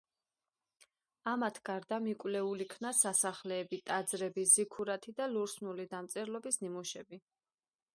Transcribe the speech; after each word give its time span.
ამათ 1.31 1.59
გარდა 1.69 1.99
მიკვლეულ 2.07 2.65
იქნა 2.67 2.95
სასახლეები, 3.01 3.81
ტაძრები, 3.93 4.49
ზიქურათი 4.57 5.19
და 5.23 5.33
ლურსმნული 5.37 5.91
დამწერლობის 5.97 6.63
ნიმუშები. 6.67 7.27